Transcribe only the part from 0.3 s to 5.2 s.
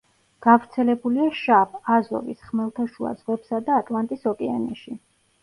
გავრცელებულია შავ, აზოვის, ხმელთაშუა ზღვებსა და ატლანტის ოკეანეში.